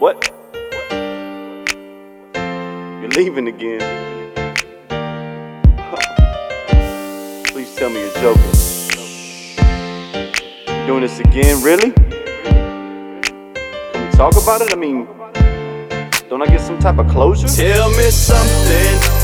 What? 0.00 0.32
You're 2.32 3.10
leaving 3.10 3.48
again. 3.48 4.32
Please 7.48 7.74
tell 7.74 7.90
me 7.90 8.00
you're 8.00 8.14
joking. 8.14 8.42
Doing 10.86 11.02
this 11.02 11.20
again? 11.20 11.62
Really? 11.62 11.90
Can 11.92 13.20
we 14.06 14.10
talk 14.12 14.40
about 14.42 14.62
it? 14.62 14.72
I 14.72 14.76
mean, 14.76 15.06
don't 16.30 16.40
I 16.40 16.46
get 16.46 16.62
some 16.62 16.78
type 16.78 16.96
of 16.96 17.06
closure? 17.10 17.46
Tell 17.48 17.90
me 17.90 18.10
something 18.10 19.19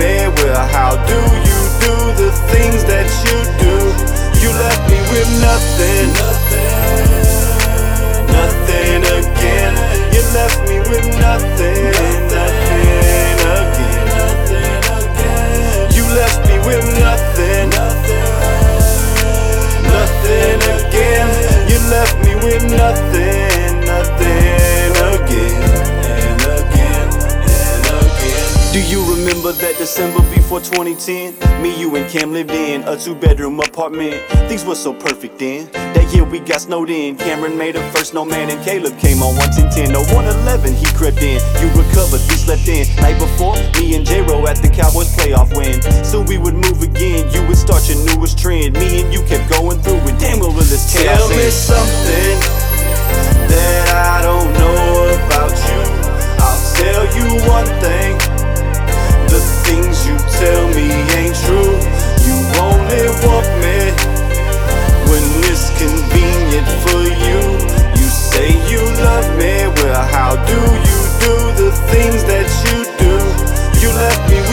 me, 0.00 0.28
well, 0.40 0.66
how 0.68 0.96
do 1.06 1.20
you 1.48 1.60
do 1.84 1.94
the 2.16 2.32
things 2.48 2.84
that 2.84 3.08
you 3.24 3.36
do? 3.60 3.76
You 4.40 4.50
left 4.56 4.82
me 4.90 4.98
with 5.12 5.28
nothing, 5.40 6.08
nothing 6.14 7.09
December 29.80 30.20
before 30.28 30.60
2010? 30.60 31.62
Me, 31.62 31.72
you, 31.80 31.96
and 31.96 32.06
Cam 32.10 32.34
lived 32.34 32.50
in 32.50 32.82
a 32.82 32.98
two 32.98 33.14
bedroom 33.14 33.58
apartment. 33.60 34.20
Things 34.46 34.62
were 34.62 34.74
so 34.74 34.92
perfect 34.92 35.38
then. 35.38 35.72
That 35.72 36.12
year 36.12 36.22
we 36.22 36.38
got 36.38 36.60
snowed 36.60 36.90
in. 36.90 37.16
Cameron 37.16 37.56
made 37.56 37.76
a 37.76 37.90
first 37.90 38.12
no 38.12 38.22
man, 38.22 38.50
and 38.50 38.62
Caleb 38.62 38.98
came 38.98 39.22
on 39.22 39.36
110. 39.36 39.90
No 39.90 40.04
111, 40.12 40.74
he 40.74 40.84
crept 40.92 41.22
in. 41.24 41.40
You 41.64 41.68
recovered, 41.72 42.20
we 42.28 42.36
slept 42.36 42.68
in. 42.68 42.84
Night 43.00 43.18
before, 43.18 43.56
me 43.80 43.96
and 43.96 44.04
J 44.04 44.20
Ro 44.20 44.46
at 44.46 44.60
the 44.60 44.68
Cowboys 44.68 45.16
playoff 45.16 45.48
win. 45.56 45.80
Soon 46.04 46.26
we 46.26 46.36
would 46.36 46.60
move 46.60 46.82
again. 46.82 47.32
You 47.32 47.40
would 47.48 47.56
start 47.56 47.88
your 47.88 48.04
newest 48.04 48.38
trend. 48.38 48.74
Me 48.76 49.00
and 49.00 49.08
you 49.14 49.24
kept 49.24 49.48
going 49.48 49.80
through 49.80 50.04
it. 50.04 50.20
Damn, 50.20 50.40
well, 50.40 50.52
this 50.52 50.92
chaos 50.92 51.24
Tell 51.24 51.28
me 51.32 51.48
something 51.48 51.99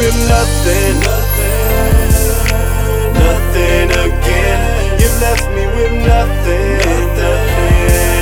with 0.08 0.30
nothing, 0.30 0.96
nothing 3.12 3.92
again. 4.08 4.60
You 5.02 5.10
left 5.20 5.48
me 5.52 5.64
with 5.76 5.94
nothing, 6.08 6.80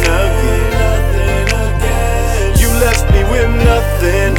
nothing 0.10 0.68
again. 1.62 2.58
You 2.58 2.70
left 2.82 3.06
me 3.14 3.22
with 3.30 3.52
nothing, 3.70 4.34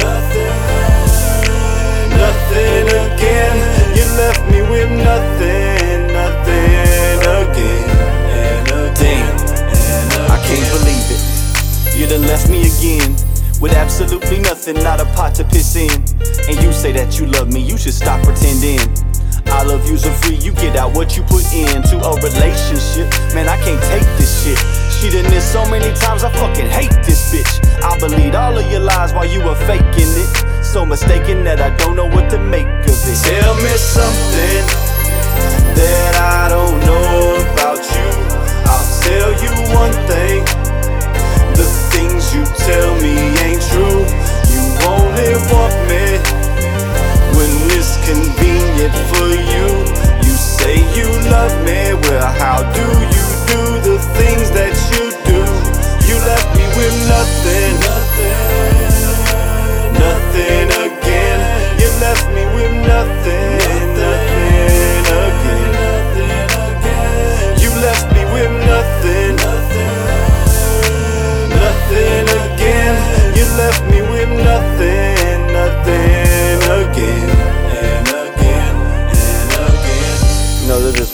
nothing 2.19 2.87
again. 3.05 3.57
You 3.95 4.05
left 4.19 4.43
me 4.51 4.59
with 4.63 4.91
nothing, 4.91 6.07
nothing 6.11 7.21
again. 7.47 7.87
Again, 8.91 9.25
I 10.27 10.37
can't 10.45 10.69
believe 10.75 11.07
it. 11.15 11.21
You 11.95 12.07
done 12.07 12.27
left 12.27 12.49
me 12.49 12.59
again. 12.67 13.26
With 13.59 13.73
absolutely 13.73 14.39
nothing, 14.39 14.75
not 14.83 15.01
a 15.01 15.05
pot 15.17 15.33
to 15.35 15.43
piss 15.43 15.75
in. 15.75 15.89
And 16.47 16.61
you 16.61 16.71
say 16.71 16.91
that 16.93 17.17
you 17.19 17.25
love 17.25 17.51
me, 17.51 17.59
you 17.59 17.77
should 17.77 17.93
stop 17.93 18.21
pretending. 18.23 18.79
I 19.47 19.63
love 19.63 19.87
you's 19.89 20.05
a 20.05 20.11
free, 20.11 20.35
you 20.35 20.51
get 20.53 20.75
out 20.75 20.93
what 20.93 21.17
you 21.17 21.23
put 21.23 21.41
into 21.53 21.97
a 21.97 22.13
relationship. 22.21 23.09
Man, 23.33 23.49
I 23.49 23.57
can't 23.65 23.81
take 23.89 24.05
this 24.21 24.43
shit. 24.43 24.59
She 24.93 25.09
done 25.09 25.29
this 25.31 25.43
so 25.43 25.65
many 25.71 25.89
times, 25.97 26.23
I 26.23 26.31
fucking 26.33 26.67
hate 26.67 26.93
this 27.01 27.33
bitch. 27.33 27.81
I 27.81 27.97
believed 27.97 28.35
all 28.35 28.57
of 28.57 28.71
your 28.71 28.81
lies 28.81 29.13
while 29.13 29.25
you 29.25 29.43
were 29.43 29.55
faking 29.65 30.11
it. 30.21 30.63
So 30.63 30.85
mistaken 30.85 31.43
that 31.45 31.59
I 31.59 31.75
don't 31.77 31.95
know 31.95 32.07
what 32.07 32.29
to 32.31 32.39
make 32.39 32.67
of 32.67 32.93
it. 32.93 33.17
Tell 33.25 33.55
me 33.55 33.73
something 33.77 34.65
that 35.73 36.13
I 36.15 36.46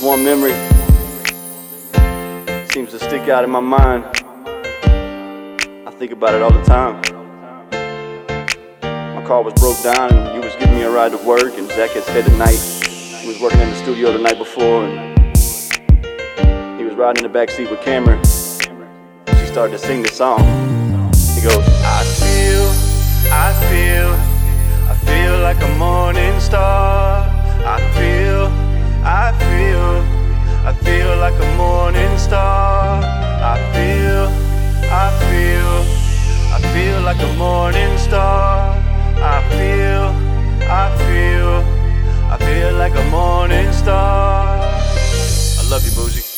one 0.03 0.22
memory 0.22 0.52
seems 2.68 2.91
to 2.91 3.00
stick 3.00 3.30
out 3.30 3.46
in 3.46 3.50
my 3.50 3.62
mind. 3.62 4.03
I 5.88 5.91
think 5.97 6.12
about 6.12 6.34
it 6.34 6.41
all 6.41 6.52
the 6.52 6.64
time. 6.64 7.02
My 9.16 9.24
car 9.25 9.42
was 9.44 9.53
broke 9.53 9.81
down, 9.81 10.12
and 10.13 10.36
you 10.36 10.42
was 10.42 10.53
giving 10.58 10.75
me 10.75 10.81
a 10.81 10.92
ride 10.92 11.13
to 11.13 11.18
work, 11.19 11.58
and 11.58 11.69
Zach 11.69 11.92
had 11.92 12.03
stayed 12.03 12.25
the 12.25 12.38
night. 12.38 12.59
He 12.59 13.30
was 13.30 13.40
working 13.40 13.62
in 13.62 13.69
the 13.69 13.75
studio 13.78 14.12
the 14.12 14.19
night 14.19 14.38
before, 14.38 14.84
and 14.84 15.18
he 16.78 16.84
was 16.84 16.96
riding 16.96 17.24
in 17.24 17.31
the 17.31 17.34
back 17.34 17.50
seat 17.50 17.69
with 17.72 17.80
Cameron. 17.81 18.22
She 19.40 19.46
started 19.46 19.72
to 19.72 19.80
sing 19.80 20.02
this 20.03 20.18
song. 20.18 20.42
He 21.34 21.42
goes, 21.42 21.63
I 21.86 22.03
feel, 22.19 22.68
I 23.31 23.53
feel, 23.69 24.09
I 24.90 24.96
feel 25.06 25.40
like 25.40 25.62
a 25.63 25.78
morning 25.78 26.38
star. 26.42 27.24
I 27.66 27.80
feel, 27.96 28.47
I 29.06 29.31
feel, 29.40 29.62
star. 32.23 33.03
I 33.53 33.56
feel, 33.73 34.25
I 35.03 35.07
feel, 35.23 35.75
I 36.56 36.59
feel 36.73 37.01
like 37.01 37.22
a 37.22 37.34
morning 37.38 37.97
star. 37.97 38.75
I 39.35 39.38
feel, 39.51 40.06
I 40.81 40.85
feel, 41.03 41.56
I 42.33 42.38
feel 42.38 42.73
like 42.78 42.95
a 42.95 43.06
morning 43.09 43.72
star. 43.73 44.59
I 45.59 45.69
love 45.69 45.85
you, 45.85 45.91
Bougie. 45.91 46.32